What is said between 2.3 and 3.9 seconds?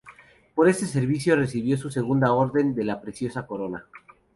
Orden de la Preciosa Corona.